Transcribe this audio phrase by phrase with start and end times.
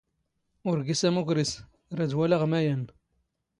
[0.69, 1.51] ⵓⵔ ⴳⵉⵙ ⴰⵎⵓⴽⵔⵉⵙ,
[1.97, 2.87] ⵔⴰⴷ ⵡⴰⵍⴰⵖ ⵎⴰⵢⴰⵏⵏ.